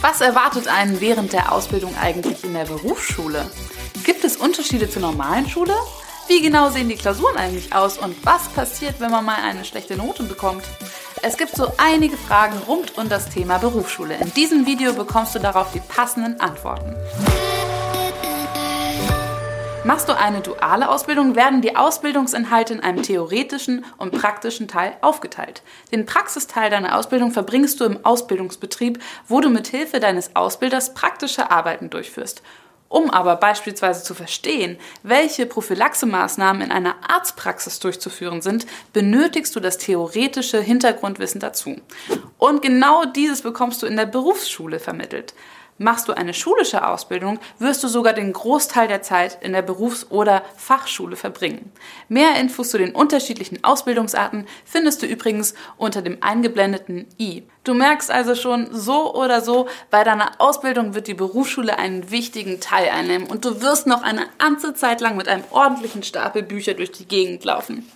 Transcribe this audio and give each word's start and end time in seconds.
Was 0.00 0.20
erwartet 0.20 0.68
einen 0.68 1.00
während 1.00 1.32
der 1.32 1.52
Ausbildung 1.52 1.94
eigentlich 2.00 2.44
in 2.44 2.54
der 2.54 2.64
Berufsschule? 2.64 3.50
Gibt 4.04 4.24
es 4.24 4.36
Unterschiede 4.36 4.88
zur 4.88 5.02
normalen 5.02 5.48
Schule? 5.48 5.74
Wie 6.28 6.42
genau 6.42 6.70
sehen 6.70 6.88
die 6.88 6.96
Klausuren 6.96 7.36
eigentlich 7.36 7.74
aus 7.74 7.98
und 7.98 8.14
was 8.24 8.48
passiert, 8.48 9.00
wenn 9.00 9.10
man 9.10 9.24
mal 9.24 9.36
eine 9.42 9.64
schlechte 9.64 9.96
Note 9.96 10.22
bekommt? 10.24 10.64
Es 11.22 11.36
gibt 11.36 11.56
so 11.56 11.72
einige 11.78 12.16
Fragen 12.16 12.58
rund 12.68 12.98
um 12.98 13.08
das 13.08 13.28
Thema 13.28 13.58
Berufsschule. 13.58 14.16
In 14.16 14.32
diesem 14.34 14.66
Video 14.66 14.92
bekommst 14.92 15.34
du 15.34 15.38
darauf 15.38 15.72
die 15.72 15.80
passenden 15.80 16.40
Antworten. 16.40 16.94
Machst 19.86 20.08
du 20.08 20.18
eine 20.18 20.40
duale 20.40 20.88
Ausbildung, 20.88 21.36
werden 21.36 21.62
die 21.62 21.76
Ausbildungsinhalte 21.76 22.74
in 22.74 22.80
einem 22.80 23.04
theoretischen 23.04 23.84
und 23.98 24.10
praktischen 24.10 24.66
Teil 24.66 24.96
aufgeteilt. 25.00 25.62
Den 25.92 26.06
Praxisteil 26.06 26.70
deiner 26.70 26.98
Ausbildung 26.98 27.30
verbringst 27.30 27.78
du 27.78 27.84
im 27.84 28.04
Ausbildungsbetrieb, 28.04 29.00
wo 29.28 29.40
du 29.40 29.48
mit 29.48 29.68
Hilfe 29.68 30.00
deines 30.00 30.34
Ausbilders 30.34 30.92
praktische 30.92 31.52
Arbeiten 31.52 31.88
durchführst. 31.88 32.42
Um 32.88 33.10
aber 33.10 33.36
beispielsweise 33.36 34.02
zu 34.02 34.14
verstehen, 34.14 34.76
welche 35.04 35.46
Prophylaxemaßnahmen 35.46 36.62
in 36.62 36.72
einer 36.72 36.96
Arztpraxis 37.08 37.78
durchzuführen 37.78 38.42
sind, 38.42 38.66
benötigst 38.92 39.54
du 39.54 39.60
das 39.60 39.78
theoretische 39.78 40.60
Hintergrundwissen 40.60 41.40
dazu. 41.40 41.76
Und 42.38 42.60
genau 42.60 43.04
dieses 43.04 43.42
bekommst 43.42 43.82
du 43.82 43.86
in 43.86 43.96
der 43.96 44.06
Berufsschule 44.06 44.80
vermittelt. 44.80 45.34
Machst 45.78 46.08
du 46.08 46.16
eine 46.16 46.32
schulische 46.32 46.86
Ausbildung, 46.86 47.38
wirst 47.58 47.84
du 47.84 47.88
sogar 47.88 48.14
den 48.14 48.32
Großteil 48.32 48.88
der 48.88 49.02
Zeit 49.02 49.38
in 49.42 49.52
der 49.52 49.60
Berufs- 49.60 50.06
oder 50.10 50.42
Fachschule 50.56 51.16
verbringen. 51.16 51.70
Mehr 52.08 52.40
Infos 52.40 52.70
zu 52.70 52.78
den 52.78 52.94
unterschiedlichen 52.94 53.62
Ausbildungsarten 53.62 54.46
findest 54.64 55.02
du 55.02 55.06
übrigens 55.06 55.52
unter 55.76 56.00
dem 56.00 56.22
eingeblendeten 56.22 57.06
i. 57.18 57.42
Du 57.64 57.74
merkst 57.74 58.10
also 58.10 58.34
schon, 58.34 58.68
so 58.72 59.14
oder 59.14 59.42
so, 59.42 59.68
bei 59.90 60.02
deiner 60.02 60.40
Ausbildung 60.40 60.94
wird 60.94 61.08
die 61.08 61.14
Berufsschule 61.14 61.78
einen 61.78 62.10
wichtigen 62.10 62.58
Teil 62.60 62.88
einnehmen 62.88 63.26
und 63.26 63.44
du 63.44 63.60
wirst 63.60 63.86
noch 63.86 64.02
eine 64.02 64.26
ganze 64.38 64.72
Zeit 64.72 65.02
lang 65.02 65.16
mit 65.16 65.28
einem 65.28 65.44
ordentlichen 65.50 66.02
Stapel 66.02 66.42
Bücher 66.42 66.72
durch 66.72 66.92
die 66.92 67.06
Gegend 67.06 67.44
laufen. 67.44 67.86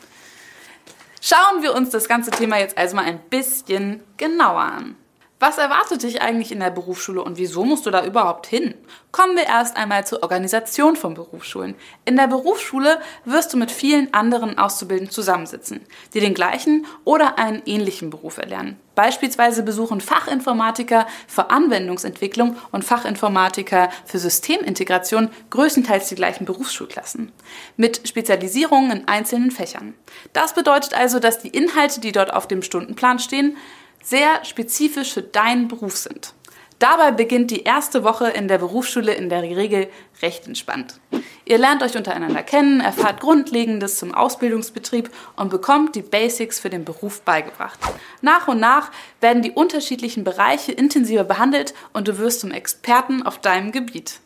Schauen 1.22 1.62
wir 1.62 1.74
uns 1.74 1.90
das 1.90 2.08
ganze 2.08 2.30
Thema 2.30 2.58
jetzt 2.58 2.76
also 2.76 2.96
mal 2.96 3.04
ein 3.04 3.20
bisschen 3.30 4.02
genauer 4.16 4.60
an. 4.60 4.96
Was 5.42 5.56
erwartet 5.56 6.02
dich 6.02 6.20
eigentlich 6.20 6.52
in 6.52 6.60
der 6.60 6.68
Berufsschule 6.68 7.24
und 7.24 7.38
wieso 7.38 7.64
musst 7.64 7.86
du 7.86 7.90
da 7.90 8.04
überhaupt 8.04 8.46
hin? 8.46 8.74
Kommen 9.10 9.36
wir 9.36 9.46
erst 9.46 9.74
einmal 9.74 10.06
zur 10.06 10.22
Organisation 10.22 10.96
von 10.96 11.14
Berufsschulen. 11.14 11.76
In 12.04 12.16
der 12.16 12.26
Berufsschule 12.26 13.00
wirst 13.24 13.54
du 13.54 13.56
mit 13.56 13.70
vielen 13.70 14.12
anderen 14.12 14.58
Auszubildenden 14.58 15.10
zusammensitzen, 15.10 15.80
die 16.12 16.20
den 16.20 16.34
gleichen 16.34 16.84
oder 17.04 17.38
einen 17.38 17.62
ähnlichen 17.64 18.10
Beruf 18.10 18.36
erlernen. 18.36 18.78
Beispielsweise 18.94 19.62
besuchen 19.62 20.02
Fachinformatiker 20.02 21.06
für 21.26 21.48
Anwendungsentwicklung 21.48 22.58
und 22.70 22.84
Fachinformatiker 22.84 23.88
für 24.04 24.18
Systemintegration 24.18 25.30
größtenteils 25.48 26.10
die 26.10 26.16
gleichen 26.16 26.44
Berufsschulklassen, 26.44 27.32
mit 27.78 28.06
Spezialisierungen 28.06 28.90
in 28.90 29.08
einzelnen 29.08 29.52
Fächern. 29.52 29.94
Das 30.34 30.52
bedeutet 30.52 30.92
also, 30.92 31.18
dass 31.18 31.38
die 31.38 31.48
Inhalte, 31.48 32.00
die 32.00 32.12
dort 32.12 32.30
auf 32.30 32.46
dem 32.46 32.60
Stundenplan 32.60 33.18
stehen, 33.18 33.56
sehr 34.02 34.44
spezifisch 34.44 35.12
für 35.12 35.22
deinen 35.22 35.68
Beruf 35.68 35.96
sind. 35.96 36.34
Dabei 36.80 37.10
beginnt 37.10 37.50
die 37.50 37.64
erste 37.64 38.04
Woche 38.04 38.28
in 38.28 38.48
der 38.48 38.56
Berufsschule 38.56 39.12
in 39.12 39.28
der 39.28 39.42
Regel 39.42 39.88
recht 40.22 40.46
entspannt. 40.46 40.98
Ihr 41.44 41.58
lernt 41.58 41.82
euch 41.82 41.94
untereinander 41.94 42.42
kennen, 42.42 42.80
erfahrt 42.80 43.20
Grundlegendes 43.20 43.96
zum 43.96 44.14
Ausbildungsbetrieb 44.14 45.10
und 45.36 45.50
bekommt 45.50 45.94
die 45.94 46.00
Basics 46.00 46.58
für 46.58 46.70
den 46.70 46.86
Beruf 46.86 47.20
beigebracht. 47.20 47.78
Nach 48.22 48.48
und 48.48 48.60
nach 48.60 48.90
werden 49.20 49.42
die 49.42 49.50
unterschiedlichen 49.50 50.24
Bereiche 50.24 50.72
intensiver 50.72 51.24
behandelt 51.24 51.74
und 51.92 52.08
du 52.08 52.16
wirst 52.16 52.40
zum 52.40 52.50
Experten 52.50 53.26
auf 53.26 53.38
deinem 53.38 53.72
Gebiet. 53.72 54.20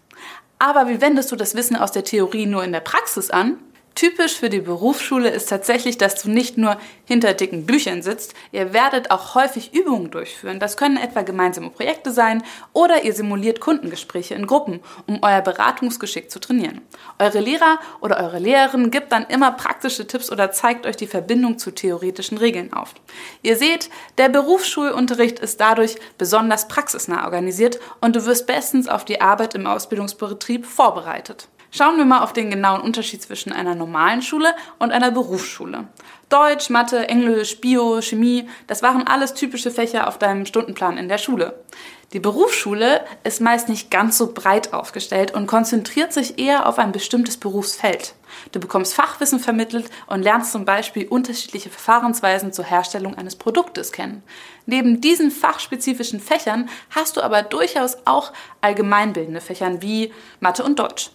Aber 0.60 0.88
wie 0.88 1.00
wendest 1.00 1.32
du 1.32 1.36
das 1.36 1.56
Wissen 1.56 1.74
aus 1.74 1.90
der 1.90 2.04
Theorie 2.04 2.46
nur 2.46 2.62
in 2.62 2.70
der 2.70 2.80
Praxis 2.80 3.30
an? 3.30 3.58
Typisch 3.94 4.34
für 4.34 4.50
die 4.50 4.60
Berufsschule 4.60 5.28
ist 5.28 5.48
tatsächlich, 5.48 5.98
dass 5.98 6.20
du 6.20 6.28
nicht 6.28 6.58
nur 6.58 6.78
hinter 7.04 7.32
dicken 7.32 7.64
Büchern 7.64 8.02
sitzt, 8.02 8.34
ihr 8.50 8.72
werdet 8.72 9.12
auch 9.12 9.36
häufig 9.36 9.72
Übungen 9.72 10.10
durchführen. 10.10 10.58
Das 10.58 10.76
können 10.76 10.96
etwa 10.96 11.22
gemeinsame 11.22 11.70
Projekte 11.70 12.10
sein 12.10 12.42
oder 12.72 13.04
ihr 13.04 13.12
simuliert 13.12 13.60
Kundengespräche 13.60 14.34
in 14.34 14.48
Gruppen, 14.48 14.80
um 15.06 15.20
euer 15.22 15.42
Beratungsgeschick 15.42 16.28
zu 16.28 16.40
trainieren. 16.40 16.80
Eure 17.20 17.38
Lehrer 17.38 17.78
oder 18.00 18.18
eure 18.18 18.40
Lehrerin 18.40 18.90
gibt 18.90 19.12
dann 19.12 19.26
immer 19.26 19.52
praktische 19.52 20.08
Tipps 20.08 20.32
oder 20.32 20.50
zeigt 20.50 20.86
euch 20.86 20.96
die 20.96 21.06
Verbindung 21.06 21.58
zu 21.58 21.70
theoretischen 21.70 22.38
Regeln 22.38 22.72
auf. 22.72 22.94
Ihr 23.42 23.56
seht, 23.56 23.90
der 24.18 24.28
Berufsschulunterricht 24.28 25.38
ist 25.38 25.60
dadurch 25.60 25.96
besonders 26.18 26.66
praxisnah 26.66 27.24
organisiert 27.24 27.78
und 28.00 28.16
du 28.16 28.26
wirst 28.26 28.48
bestens 28.48 28.88
auf 28.88 29.04
die 29.04 29.20
Arbeit 29.20 29.54
im 29.54 29.68
Ausbildungsbetrieb 29.68 30.66
vorbereitet. 30.66 31.48
Schauen 31.76 31.96
wir 31.96 32.04
mal 32.04 32.22
auf 32.22 32.32
den 32.32 32.50
genauen 32.50 32.82
Unterschied 32.82 33.20
zwischen 33.20 33.52
einer 33.52 33.74
normalen 33.74 34.22
Schule 34.22 34.54
und 34.78 34.92
einer 34.92 35.10
Berufsschule. 35.10 35.88
Deutsch, 36.28 36.70
Mathe, 36.70 37.08
Englisch, 37.08 37.60
Bio, 37.60 38.00
Chemie, 38.00 38.48
das 38.68 38.84
waren 38.84 39.08
alles 39.08 39.34
typische 39.34 39.72
Fächer 39.72 40.06
auf 40.06 40.16
deinem 40.16 40.46
Stundenplan 40.46 40.98
in 40.98 41.08
der 41.08 41.18
Schule. 41.18 41.64
Die 42.12 42.20
Berufsschule 42.20 43.04
ist 43.24 43.40
meist 43.40 43.68
nicht 43.68 43.90
ganz 43.90 44.18
so 44.18 44.32
breit 44.32 44.72
aufgestellt 44.72 45.34
und 45.34 45.48
konzentriert 45.48 46.12
sich 46.12 46.38
eher 46.38 46.68
auf 46.68 46.78
ein 46.78 46.92
bestimmtes 46.92 47.38
Berufsfeld. 47.38 48.14
Du 48.52 48.60
bekommst 48.60 48.94
Fachwissen 48.94 49.40
vermittelt 49.40 49.90
und 50.06 50.22
lernst 50.22 50.52
zum 50.52 50.64
Beispiel 50.64 51.08
unterschiedliche 51.08 51.70
Verfahrensweisen 51.70 52.52
zur 52.52 52.66
Herstellung 52.66 53.16
eines 53.16 53.34
Produktes 53.34 53.90
kennen. 53.90 54.22
Neben 54.66 55.00
diesen 55.00 55.32
fachspezifischen 55.32 56.20
Fächern 56.20 56.68
hast 56.90 57.16
du 57.16 57.20
aber 57.20 57.42
durchaus 57.42 57.96
auch 58.04 58.32
allgemeinbildende 58.60 59.40
Fächern 59.40 59.82
wie 59.82 60.12
Mathe 60.38 60.62
und 60.62 60.78
Deutsch. 60.78 61.10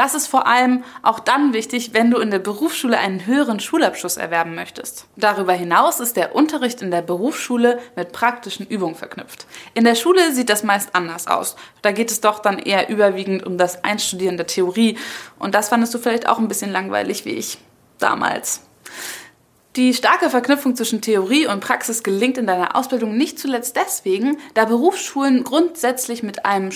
Das 0.00 0.14
ist 0.14 0.28
vor 0.28 0.46
allem 0.46 0.82
auch 1.02 1.20
dann 1.20 1.52
wichtig, 1.52 1.92
wenn 1.92 2.10
du 2.10 2.20
in 2.20 2.30
der 2.30 2.38
Berufsschule 2.38 2.96
einen 2.96 3.26
höheren 3.26 3.60
Schulabschluss 3.60 4.16
erwerben 4.16 4.54
möchtest. 4.54 5.04
Darüber 5.16 5.52
hinaus 5.52 6.00
ist 6.00 6.16
der 6.16 6.34
Unterricht 6.34 6.80
in 6.80 6.90
der 6.90 7.02
Berufsschule 7.02 7.78
mit 7.96 8.10
praktischen 8.10 8.66
Übungen 8.66 8.94
verknüpft. 8.94 9.46
In 9.74 9.84
der 9.84 9.94
Schule 9.94 10.32
sieht 10.32 10.48
das 10.48 10.62
meist 10.64 10.94
anders 10.94 11.26
aus. 11.26 11.54
Da 11.82 11.92
geht 11.92 12.10
es 12.10 12.22
doch 12.22 12.38
dann 12.38 12.58
eher 12.58 12.88
überwiegend 12.88 13.44
um 13.44 13.58
das 13.58 13.84
Einstudieren 13.84 14.38
der 14.38 14.46
Theorie. 14.46 14.96
Und 15.38 15.54
das 15.54 15.68
fandest 15.68 15.92
du 15.92 15.98
vielleicht 15.98 16.26
auch 16.26 16.38
ein 16.38 16.48
bisschen 16.48 16.72
langweilig 16.72 17.26
wie 17.26 17.32
ich 17.32 17.58
damals. 17.98 18.62
Die 19.76 19.92
starke 19.92 20.30
Verknüpfung 20.30 20.76
zwischen 20.76 21.02
Theorie 21.02 21.46
und 21.46 21.60
Praxis 21.60 22.02
gelingt 22.02 22.38
in 22.38 22.46
deiner 22.46 22.74
Ausbildung 22.74 23.18
nicht 23.18 23.38
zuletzt 23.38 23.76
deswegen, 23.76 24.38
da 24.54 24.64
Berufsschulen 24.64 25.44
grundsätzlich 25.44 26.22
mit 26.22 26.46
einem 26.46 26.72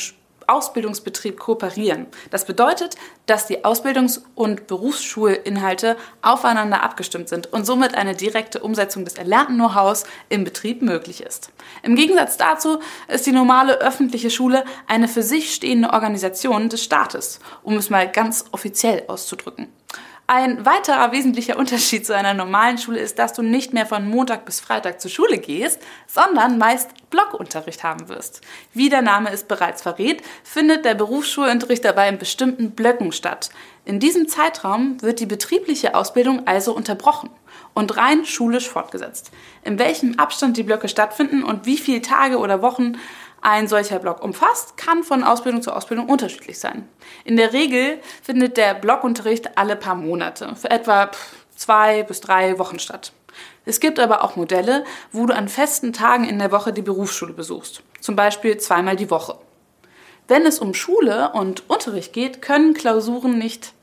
Ausbildungsbetrieb 0.49 1.38
kooperieren. 1.38 2.06
Das 2.31 2.44
bedeutet, 2.44 2.97
dass 3.27 3.47
die 3.47 3.65
Ausbildungs- 3.65 4.22
und 4.34 4.66
Berufsschulinhalte 4.66 5.97
aufeinander 6.22 6.82
abgestimmt 6.82 7.28
sind 7.28 7.53
und 7.53 7.65
somit 7.65 7.94
eine 7.94 8.15
direkte 8.15 8.60
Umsetzung 8.60 9.04
des 9.04 9.15
erlernten 9.15 9.56
Know-hows 9.56 10.04
im 10.28 10.44
Betrieb 10.44 10.83
möglich 10.83 11.22
ist. 11.22 11.50
Im 11.83 11.97
Gegensatz 11.97 12.37
dazu 12.37 12.81
ist 13.09 13.27
die 13.27 13.33
normale 13.33 13.81
öffentliche 13.81 14.31
Schule 14.31 14.65
eine 14.87 15.09
für 15.09 15.22
sich 15.22 15.54
stehende 15.54 15.91
Organisation 15.91 16.69
des 16.69 16.83
Staates, 16.83 17.41
um 17.62 17.77
es 17.77 17.91
mal 17.91 18.10
ganz 18.10 18.44
offiziell 18.53 19.04
auszudrücken. 19.09 19.69
Ein 20.27 20.65
weiterer 20.65 21.12
wesentlicher 21.12 21.59
Unterschied 21.59 22.07
zu 22.07 22.17
einer 22.17 22.33
normalen 22.33 22.79
Schule 22.79 22.99
ist, 22.99 23.19
dass 23.19 23.35
du 23.35 23.43
nicht 23.43 23.75
mehr 23.75 23.85
von 23.85 24.09
Montag 24.09 24.47
bis 24.47 24.59
Freitag 24.59 24.99
zur 24.99 25.11
Schule 25.11 25.37
gehst, 25.37 25.83
sondern 26.07 26.57
meist 26.57 26.89
Blockunterricht 27.11 27.85
haben 27.85 28.09
wirst. 28.09 28.41
Wie 28.73 28.89
der 28.89 29.03
Name 29.03 29.31
es 29.31 29.45
bereits 29.45 29.83
verrät, 29.83 30.23
findet 30.43 30.87
der 30.87 30.95
Berufsschulunterricht 30.95 31.84
dabei 31.84 32.09
in 32.09 32.17
bestimmten 32.17 32.71
Blöcken 32.71 33.13
statt. 33.13 33.51
In 33.84 34.01
diesem 34.01 34.27
Zeitraum 34.27 34.97
wird 35.03 35.21
die 35.21 35.27
betriebliche 35.27 35.95
Ausbildung 35.95 36.47
also 36.47 36.75
unterbrochen 36.75 37.29
und 37.75 37.99
rein 37.99 38.25
schulisch 38.25 38.69
fortgesetzt. 38.71 39.31
In 39.63 39.79
welchem 39.79 40.19
Abstand 40.19 40.57
die 40.57 40.63
Blöcke 40.63 40.89
stattfinden 40.89 41.43
und 41.43 41.67
wie 41.67 41.77
viele 41.77 42.01
Tage 42.01 42.39
oder 42.39 42.63
Wochen 42.63 42.97
ein 43.44 43.69
solcher 43.69 43.99
Block 43.99 44.25
umfasst, 44.25 44.77
kann 44.78 45.04
von 45.04 45.22
Ausbildung 45.22 45.60
zu 45.60 45.72
Ausbildung 45.72 46.09
unterschiedlich 46.09 46.59
sein. 46.59 46.89
In 47.24 47.36
der 47.36 47.53
Regel 47.53 48.01
findet 48.22 48.57
der 48.57 48.74
Blockunterricht 48.74 49.59
alle 49.59 49.77
paar 49.77 49.95
Monate, 49.95 50.57
für 50.57 50.71
etwa 50.71 51.10
zwei 51.54 52.03
bis 52.03 52.22
drei 52.22 52.59
Wochen 52.59 52.78
statt. 52.78 53.13
Es 53.66 53.80
gibt 53.80 54.01
aber 54.01 54.24
auch 54.24 54.36
Modelle, 54.36 54.84
wo 55.13 55.27
du 55.27 55.34
an 55.34 55.48
festen 55.48 55.92
Tagen 55.92 56.24
in 56.24 56.39
der 56.39 56.53
Woche 56.53 56.72
die 56.72 56.83
Berufsschule 56.83 57.34
besuchst, 57.34 57.83
zum 58.01 58.16
Beispiel 58.16 58.57
zweimal 58.57 58.97
die 58.97 59.10
Woche. 59.10 59.36
Wenn 60.27 60.47
es 60.47 60.59
um 60.59 60.72
Schule 60.72 61.33
und 61.33 61.69
Unterricht 61.69 62.15
geht, 62.15 62.41
können 62.41 62.72
Klausuren 62.72 63.39
nicht 63.39 63.73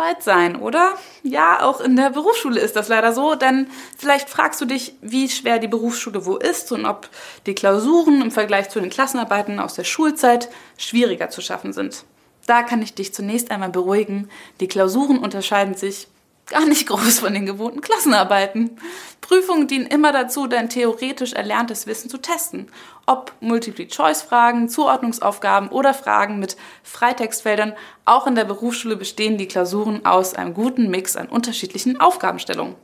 weit 0.00 0.24
sein, 0.24 0.56
oder? 0.56 0.94
Ja, 1.22 1.62
auch 1.62 1.80
in 1.80 1.94
der 1.94 2.10
Berufsschule 2.10 2.58
ist 2.58 2.74
das 2.74 2.88
leider 2.88 3.12
so, 3.12 3.36
denn 3.36 3.68
vielleicht 3.96 4.28
fragst 4.28 4.60
du 4.60 4.64
dich, 4.64 4.94
wie 5.00 5.28
schwer 5.28 5.60
die 5.60 5.68
Berufsschule 5.68 6.26
wo 6.26 6.36
ist 6.36 6.72
und 6.72 6.86
ob 6.86 7.08
die 7.46 7.54
Klausuren 7.54 8.20
im 8.22 8.32
Vergleich 8.32 8.68
zu 8.70 8.80
den 8.80 8.90
Klassenarbeiten 8.90 9.60
aus 9.60 9.74
der 9.74 9.84
Schulzeit 9.84 10.48
schwieriger 10.76 11.30
zu 11.30 11.40
schaffen 11.40 11.72
sind. 11.72 12.04
Da 12.46 12.64
kann 12.64 12.82
ich 12.82 12.94
dich 12.94 13.14
zunächst 13.14 13.52
einmal 13.52 13.68
beruhigen. 13.68 14.28
Die 14.58 14.66
Klausuren 14.66 15.18
unterscheiden 15.18 15.74
sich 15.74 16.08
gar 16.50 16.66
nicht 16.66 16.86
groß 16.86 17.20
von 17.20 17.32
den 17.32 17.46
gewohnten 17.46 17.80
Klassenarbeiten. 17.80 18.76
Prüfungen 19.22 19.68
dienen 19.68 19.86
immer 19.86 20.12
dazu, 20.12 20.46
dein 20.46 20.68
theoretisch 20.68 21.32
erlerntes 21.32 21.86
Wissen 21.86 22.10
zu 22.10 22.18
testen. 22.18 22.70
Ob 23.06 23.32
Multiple-Choice-Fragen, 23.40 24.68
Zuordnungsaufgaben 24.68 25.70
oder 25.70 25.94
Fragen 25.94 26.38
mit 26.38 26.56
Freitextfeldern, 26.82 27.74
auch 28.04 28.26
in 28.26 28.34
der 28.34 28.44
Berufsschule 28.44 28.96
bestehen 28.96 29.38
die 29.38 29.48
Klausuren 29.48 30.04
aus 30.04 30.34
einem 30.34 30.52
guten 30.52 30.90
Mix 30.90 31.16
an 31.16 31.28
unterschiedlichen 31.28 32.00
Aufgabenstellungen. 32.00 32.74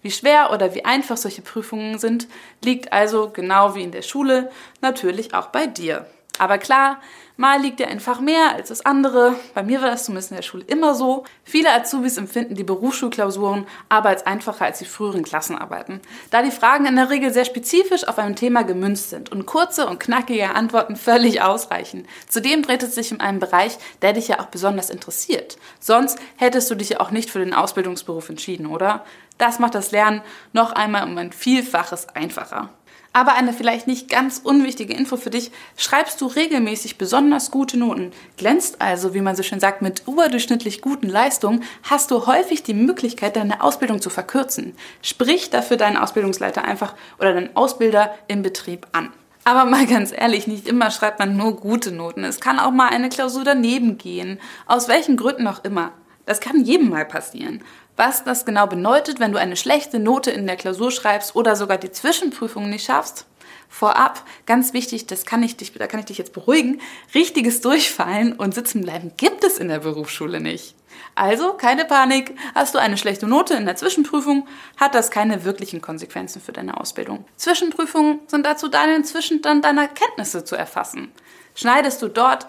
Wie 0.00 0.12
schwer 0.12 0.52
oder 0.52 0.74
wie 0.74 0.84
einfach 0.84 1.16
solche 1.16 1.42
Prüfungen 1.42 1.98
sind, 1.98 2.28
liegt 2.64 2.92
also 2.92 3.30
genau 3.30 3.74
wie 3.74 3.82
in 3.82 3.90
der 3.90 4.02
Schule 4.02 4.50
natürlich 4.80 5.34
auch 5.34 5.48
bei 5.48 5.66
dir. 5.66 6.06
Aber 6.38 6.58
klar, 6.58 7.00
mal 7.38 7.60
liegt 7.62 7.78
dir 7.78 7.88
einfach 7.88 8.20
mehr 8.20 8.56
als 8.56 8.68
das 8.68 8.84
andere. 8.84 9.34
Bei 9.54 9.62
mir 9.62 9.80
war 9.80 9.88
das 9.88 10.04
zumindest 10.04 10.32
in 10.32 10.36
der 10.36 10.42
Schule 10.42 10.64
immer 10.66 10.94
so. 10.94 11.24
Viele 11.44 11.72
Azubis 11.72 12.18
empfinden 12.18 12.56
die 12.56 12.64
Berufsschulklausuren 12.64 13.66
aber 13.88 14.10
als 14.10 14.26
einfacher 14.26 14.64
als 14.64 14.80
die 14.80 14.84
früheren 14.84 15.22
Klassenarbeiten, 15.22 16.00
da 16.30 16.42
die 16.42 16.50
Fragen 16.50 16.84
in 16.86 16.96
der 16.96 17.10
Regel 17.10 17.32
sehr 17.32 17.44
spezifisch 17.44 18.06
auf 18.06 18.18
ein 18.18 18.36
Thema 18.36 18.64
gemünzt 18.64 19.10
sind 19.10 19.30
und 19.30 19.46
kurze 19.46 19.86
und 19.86 20.00
knackige 20.00 20.54
Antworten 20.54 20.96
völlig 20.96 21.40
ausreichen. 21.40 22.06
Zudem 22.28 22.62
dreht 22.62 22.82
es 22.82 22.96
sich 22.96 23.12
um 23.12 23.20
einen 23.20 23.38
Bereich, 23.38 23.78
der 24.02 24.12
dich 24.12 24.28
ja 24.28 24.40
auch 24.40 24.46
besonders 24.46 24.90
interessiert. 24.90 25.58
Sonst 25.78 26.18
hättest 26.36 26.68
du 26.70 26.74
dich 26.74 26.88
ja 26.90 27.00
auch 27.00 27.12
nicht 27.12 27.30
für 27.30 27.38
den 27.38 27.54
Ausbildungsberuf 27.54 28.28
entschieden, 28.28 28.66
oder? 28.66 29.04
Das 29.38 29.60
macht 29.60 29.76
das 29.76 29.92
Lernen 29.92 30.22
noch 30.52 30.72
einmal 30.72 31.04
um 31.04 31.16
ein 31.16 31.32
Vielfaches 31.32 32.08
einfacher. 32.08 32.70
Aber 33.18 33.34
eine 33.34 33.52
vielleicht 33.52 33.88
nicht 33.88 34.08
ganz 34.08 34.40
unwichtige 34.44 34.94
Info 34.94 35.16
für 35.16 35.30
dich, 35.30 35.50
schreibst 35.76 36.20
du 36.20 36.26
regelmäßig 36.26 36.98
besonders 36.98 37.50
gute 37.50 37.76
Noten, 37.76 38.12
glänzt 38.36 38.80
also, 38.80 39.12
wie 39.12 39.20
man 39.20 39.34
so 39.34 39.42
schön 39.42 39.58
sagt, 39.58 39.82
mit 39.82 40.04
überdurchschnittlich 40.06 40.82
guten 40.82 41.08
Leistungen, 41.08 41.64
hast 41.82 42.12
du 42.12 42.28
häufig 42.28 42.62
die 42.62 42.74
Möglichkeit, 42.74 43.34
deine 43.34 43.60
Ausbildung 43.60 44.00
zu 44.00 44.08
verkürzen. 44.08 44.76
Sprich 45.02 45.50
dafür 45.50 45.76
deinen 45.76 45.96
Ausbildungsleiter 45.96 46.62
einfach 46.62 46.94
oder 47.18 47.34
deinen 47.34 47.56
Ausbilder 47.56 48.14
im 48.28 48.42
Betrieb 48.42 48.86
an. 48.92 49.12
Aber 49.42 49.64
mal 49.64 49.86
ganz 49.86 50.12
ehrlich, 50.12 50.46
nicht 50.46 50.68
immer 50.68 50.92
schreibt 50.92 51.18
man 51.18 51.36
nur 51.36 51.56
gute 51.56 51.90
Noten. 51.90 52.22
Es 52.22 52.38
kann 52.38 52.60
auch 52.60 52.70
mal 52.70 52.90
eine 52.90 53.08
Klausur 53.08 53.42
daneben 53.42 53.98
gehen. 53.98 54.38
Aus 54.66 54.86
welchen 54.86 55.16
Gründen 55.16 55.48
auch 55.48 55.64
immer. 55.64 55.90
Das 56.24 56.38
kann 56.38 56.64
jedem 56.64 56.90
mal 56.90 57.04
passieren. 57.04 57.64
Was 57.98 58.22
das 58.22 58.44
genau 58.44 58.68
bedeutet, 58.68 59.18
wenn 59.18 59.32
du 59.32 59.40
eine 59.40 59.56
schlechte 59.56 59.98
Note 59.98 60.30
in 60.30 60.46
der 60.46 60.54
Klausur 60.54 60.92
schreibst 60.92 61.34
oder 61.34 61.56
sogar 61.56 61.78
die 61.78 61.90
Zwischenprüfung 61.90 62.70
nicht 62.70 62.84
schaffst, 62.84 63.26
vorab, 63.68 64.22
ganz 64.46 64.72
wichtig, 64.72 65.08
das 65.08 65.26
kann 65.26 65.42
ich 65.42 65.56
dich, 65.56 65.72
da 65.72 65.88
kann 65.88 65.98
ich 65.98 66.06
dich 66.06 66.16
jetzt 66.16 66.32
beruhigen, 66.32 66.80
richtiges 67.12 67.60
Durchfallen 67.60 68.34
und 68.34 68.54
sitzen 68.54 68.82
bleiben 68.82 69.14
gibt 69.16 69.42
es 69.42 69.58
in 69.58 69.66
der 69.66 69.80
Berufsschule 69.80 70.40
nicht. 70.40 70.76
Also 71.16 71.54
keine 71.54 71.84
Panik, 71.86 72.36
hast 72.54 72.76
du 72.76 72.78
eine 72.78 72.98
schlechte 72.98 73.26
Note 73.26 73.54
in 73.54 73.66
der 73.66 73.74
Zwischenprüfung, 73.74 74.46
hat 74.76 74.94
das 74.94 75.10
keine 75.10 75.42
wirklichen 75.44 75.80
Konsequenzen 75.80 76.40
für 76.40 76.52
deine 76.52 76.80
Ausbildung. 76.80 77.24
Zwischenprüfungen 77.34 78.20
sind 78.28 78.46
dazu 78.46 78.68
da, 78.68 78.84
Zwischenstand 79.02 79.64
deiner 79.64 79.88
Kenntnisse 79.88 80.44
zu 80.44 80.54
erfassen. 80.54 81.10
Schneidest 81.56 82.00
du 82.00 82.06
dort 82.06 82.46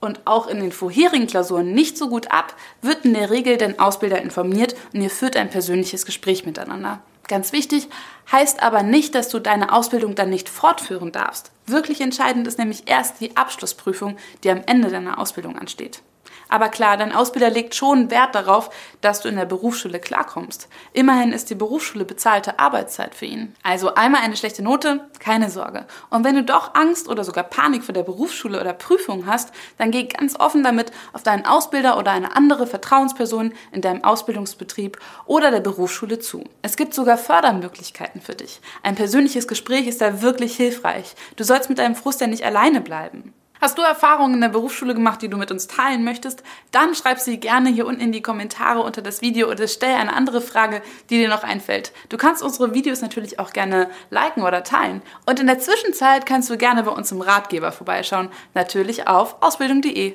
und 0.00 0.20
auch 0.24 0.46
in 0.46 0.60
den 0.60 0.72
vorherigen 0.72 1.26
Klausuren 1.26 1.72
nicht 1.72 1.96
so 1.96 2.08
gut 2.08 2.30
ab, 2.30 2.54
wird 2.82 3.04
in 3.04 3.14
der 3.14 3.30
Regel 3.30 3.56
dein 3.56 3.78
Ausbilder 3.78 4.20
informiert 4.20 4.74
und 4.92 5.02
ihr 5.02 5.10
führt 5.10 5.36
ein 5.36 5.50
persönliches 5.50 6.06
Gespräch 6.06 6.46
miteinander. 6.46 7.02
Ganz 7.28 7.52
wichtig, 7.52 7.88
heißt 8.32 8.62
aber 8.62 8.82
nicht, 8.82 9.14
dass 9.14 9.28
du 9.28 9.38
deine 9.38 9.72
Ausbildung 9.72 10.16
dann 10.16 10.30
nicht 10.30 10.48
fortführen 10.48 11.12
darfst. 11.12 11.52
Wirklich 11.66 12.00
entscheidend 12.00 12.48
ist 12.48 12.58
nämlich 12.58 12.82
erst 12.86 13.20
die 13.20 13.36
Abschlussprüfung, 13.36 14.16
die 14.42 14.50
am 14.50 14.62
Ende 14.66 14.88
deiner 14.88 15.18
Ausbildung 15.18 15.56
ansteht. 15.56 16.02
Aber 16.50 16.68
klar, 16.68 16.96
dein 16.96 17.14
Ausbilder 17.14 17.48
legt 17.48 17.74
schon 17.74 18.10
Wert 18.10 18.34
darauf, 18.34 18.70
dass 19.00 19.20
du 19.20 19.28
in 19.28 19.36
der 19.36 19.44
Berufsschule 19.44 20.00
klarkommst. 20.00 20.68
Immerhin 20.92 21.32
ist 21.32 21.48
die 21.48 21.54
Berufsschule 21.54 22.04
bezahlte 22.04 22.58
Arbeitszeit 22.58 23.14
für 23.14 23.26
ihn. 23.26 23.54
Also 23.62 23.94
einmal 23.94 24.22
eine 24.22 24.36
schlechte 24.36 24.62
Note, 24.62 25.08
keine 25.20 25.48
Sorge. 25.48 25.86
Und 26.10 26.24
wenn 26.24 26.34
du 26.34 26.42
doch 26.42 26.74
Angst 26.74 27.08
oder 27.08 27.24
sogar 27.24 27.44
Panik 27.44 27.84
vor 27.84 27.92
der 27.94 28.02
Berufsschule 28.02 28.60
oder 28.60 28.72
Prüfung 28.72 29.26
hast, 29.26 29.52
dann 29.78 29.92
geh 29.92 30.04
ganz 30.04 30.38
offen 30.38 30.64
damit 30.64 30.90
auf 31.12 31.22
deinen 31.22 31.46
Ausbilder 31.46 31.96
oder 31.96 32.10
eine 32.10 32.34
andere 32.36 32.66
Vertrauensperson 32.66 33.52
in 33.70 33.80
deinem 33.80 34.02
Ausbildungsbetrieb 34.02 34.98
oder 35.26 35.52
der 35.52 35.60
Berufsschule 35.60 36.18
zu. 36.18 36.44
Es 36.62 36.76
gibt 36.76 36.94
sogar 36.94 37.16
Fördermöglichkeiten 37.16 38.20
für 38.20 38.34
dich. 38.34 38.60
Ein 38.82 38.96
persönliches 38.96 39.46
Gespräch 39.46 39.86
ist 39.86 40.00
da 40.00 40.20
wirklich 40.20 40.56
hilfreich. 40.56 41.14
Du 41.36 41.44
sollst 41.44 41.68
mit 41.68 41.78
deinem 41.78 41.94
Frust 41.94 42.20
ja 42.20 42.26
nicht 42.26 42.44
alleine 42.44 42.80
bleiben. 42.80 43.32
Hast 43.60 43.76
du 43.76 43.82
Erfahrungen 43.82 44.34
in 44.34 44.40
der 44.40 44.48
Berufsschule 44.48 44.94
gemacht, 44.94 45.20
die 45.20 45.28
du 45.28 45.36
mit 45.36 45.50
uns 45.50 45.66
teilen 45.66 46.02
möchtest? 46.02 46.42
Dann 46.70 46.94
schreib 46.94 47.18
sie 47.18 47.38
gerne 47.38 47.68
hier 47.68 47.86
unten 47.86 48.00
in 48.00 48.10
die 48.10 48.22
Kommentare 48.22 48.80
unter 48.80 49.02
das 49.02 49.20
Video 49.20 49.50
oder 49.50 49.68
stell 49.68 49.94
eine 49.94 50.14
andere 50.14 50.40
Frage, 50.40 50.80
die 51.10 51.18
dir 51.18 51.28
noch 51.28 51.42
einfällt. 51.42 51.92
Du 52.08 52.16
kannst 52.16 52.42
unsere 52.42 52.72
Videos 52.72 53.02
natürlich 53.02 53.38
auch 53.38 53.52
gerne 53.52 53.90
liken 54.08 54.44
oder 54.44 54.64
teilen. 54.64 55.02
Und 55.26 55.40
in 55.40 55.46
der 55.46 55.58
Zwischenzeit 55.58 56.24
kannst 56.24 56.48
du 56.48 56.56
gerne 56.56 56.84
bei 56.84 56.90
uns 56.90 57.12
im 57.12 57.20
Ratgeber 57.20 57.70
vorbeischauen, 57.70 58.30
natürlich 58.54 59.06
auf 59.06 59.42
ausbildung.de. 59.42 60.14